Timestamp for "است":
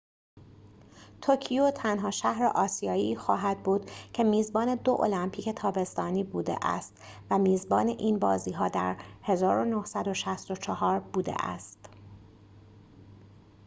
6.61-6.97, 11.45-11.79